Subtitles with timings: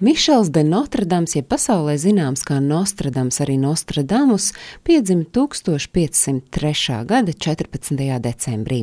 [0.00, 4.48] Mišels de Notredams, jeb pasaulē zināms kā Nostradams, arī Nostradamus,
[4.82, 6.96] piedzima 1503.
[7.06, 7.94] gada 14.
[8.18, 8.80] decembrī.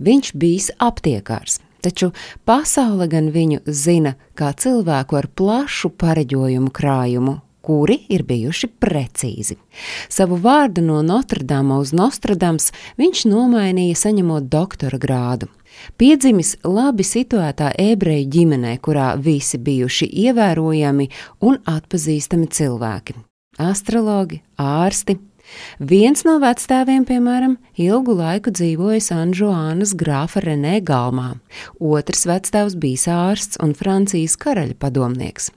[0.00, 2.08] Viņš bijis aptiekārs, taču
[2.48, 7.36] pasaule gan viņu zina kā cilvēku ar plašu pareģojumu krājumu,
[7.66, 9.58] kuri ir bijuši precīzi.
[10.08, 15.50] Savu vārdu no Notredama uz Nostradams viņš nomainīja saņemot doktora grādu.
[16.00, 21.08] Piedzimis labi situētā ebreju ģimenē, kurā visi bijuši ievērojami
[21.44, 23.16] un atpazīstami cilvēki-
[23.70, 25.18] astrologi, ārsti.
[25.78, 31.36] Viens no vecstāviem, piemēram, ilgu laiku dzīvojis Anžuānas grāfa Renē Galmā,
[31.78, 35.52] otrs vecstāvs bijis ārsts un Francijas karaļa padomnieks.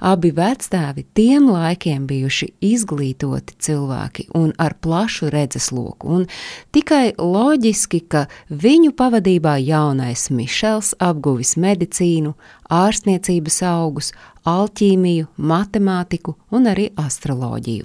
[0.00, 6.26] Abi vectēvi tiem laikiem bijuši izglītoti cilvēki un ar plašu redzesloku, un
[6.74, 12.34] tikai loģiski, ka viņu pavadībā jaunais Mišels apguvis medicīnu,
[12.70, 14.12] ārstniecības augus,
[14.48, 17.84] alķīmiju, matemātiku un arī astroloģiju.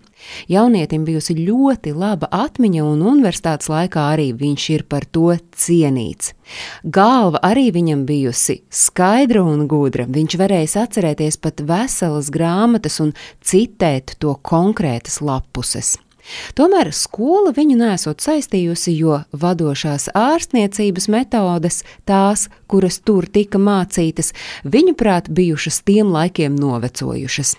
[0.51, 6.33] Jaunietim bijusi ļoti laba atmiņa, un universitātes laikā arī viņš ir par to cienīts.
[6.83, 10.07] Galva arī viņam bijusi skaidra un gudra.
[10.07, 13.13] Viņš varēja atcerēties pat veselas grāmatas un
[13.43, 15.95] citēt to konkrētas lapuses.
[16.57, 25.29] Tomēr skola viņu nesot saistījusi, jo vadošās ārstniecības metodes, tās, kuras tur tika mācītas, viņuprāt,
[25.29, 27.57] bijušas tiem laikiem novecojušas.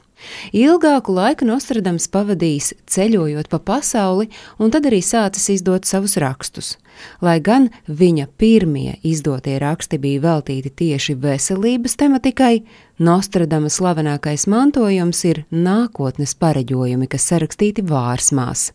[0.57, 6.77] Ilgāku laiku Nostradams pavadījis ceļojot pa pasauli, un tad arī sācis izdot savus rakstus.
[7.21, 12.65] Lai gan viņa pirmie izdotie raksti bija veltīti tieši veselības tematikai,
[12.97, 18.73] Nostradama slavenākais mantojums ir nākotnes pareģojumi, kas sarakstīti vārsmās.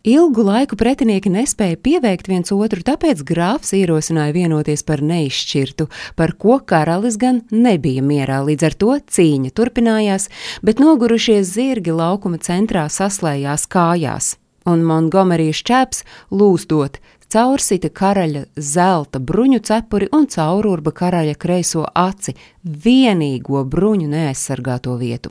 [0.03, 5.87] Ilgu laiku pretinieki nespēja pieveikt viens otru, tāpēc grāfs ierosināja vienoties par neizšķirtu,
[6.19, 8.41] par ko karalis gan nebija mierā.
[8.43, 10.27] Līdz ar to cīņa turpinājās,
[10.67, 14.33] bet nogurušie zirgi laukuma centrā saslējās kājās,
[14.67, 16.03] un Montgomerijas čēps
[16.35, 16.99] lūstot
[17.31, 22.35] caursita karaļa zelta bruņu cepuri un caururba karaļa kreiso aci,
[22.67, 25.31] vienīgo bruņu neaizsargāto vietu.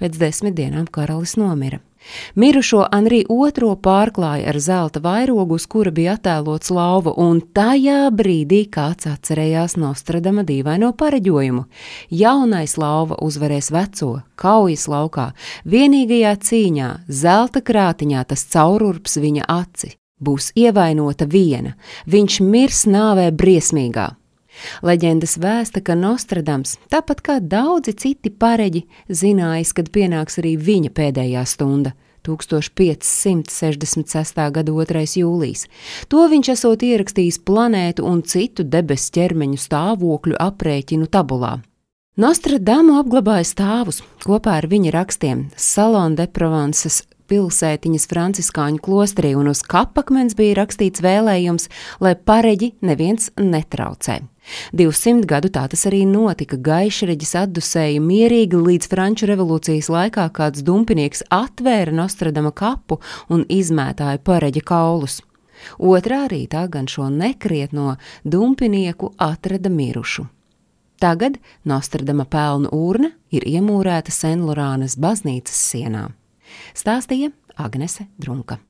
[0.00, 1.84] Pēc desmit dienām karalis nomira.
[2.34, 8.64] Mirušo Anrī II pārklāja ar zelta vairogu, uz kura bija attēlots lauva, un tajā brīdī
[8.72, 11.66] kāds atcerējās Nostradama dīvaino pareģojumu.
[12.10, 15.30] Jaunais lauva uzvarēs veco, kaujas laukā,
[15.64, 19.96] vienīgajā cīņā, zelta krātiņā tas caururps viņa aci.
[20.16, 21.74] Būs ievainota viena,
[22.08, 24.14] viņš mirs nāvē briesmīgā.
[24.86, 31.44] Leģendas vēsta, ka Nostradams, tāpat kā daudzi citi pareģi, zinājis, kad pienāks arī viņa pēdējā
[31.46, 31.92] stunda.
[32.26, 34.50] 1566.
[34.50, 35.04] gada 2.
[35.20, 35.62] jūlijas.
[36.10, 41.62] To viņš esot ierakstījis planētu un citu debesu ķermeņu stāvokļu aprēķinu tabulā.
[42.16, 49.62] Nostradamu apglabāja stāvus kopā ar viņa rakstiem Salon de Provences pilsētiņas franciskāņu klosterī, un uz
[49.66, 51.68] kapakmens bija rakstīts vēlējums,
[52.00, 54.20] lai pareģi neviens netraucē.
[54.76, 56.56] 200 gadu tā tas arī notika.
[56.56, 64.64] Gaišreģis atdusēja mierīgi līdz Franču revolūcijas laikā kāds dumpinieks atvēra Nostradama kapu un izmētāja pareģa
[64.66, 65.20] kaulus.
[65.78, 70.26] Otrā rītā gan šo nekrietno dumpinieku atrada mirušu.
[71.00, 76.08] Tagad Nostradama pelnu urna ir iemūrēta Senlorānas baznīcas sienā
[76.76, 78.60] stāstīja Agnese Drunka.